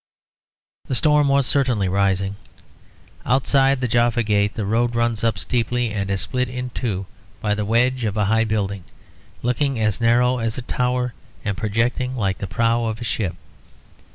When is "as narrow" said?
9.79-10.39